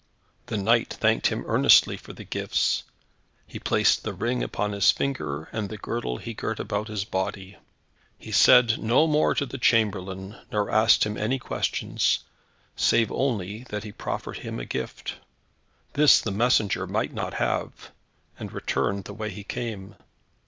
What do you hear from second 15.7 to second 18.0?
This the messenger might not have,